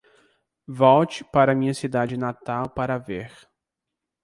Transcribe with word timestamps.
Volte 0.71 1.23
para 1.25 1.53
minha 1.53 1.75
cidade 1.75 2.17
natal 2.17 2.67
para 2.71 2.97
ver 2.97 3.31